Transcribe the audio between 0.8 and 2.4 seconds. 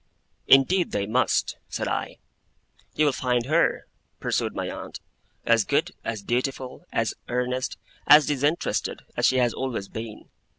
they must,' said I.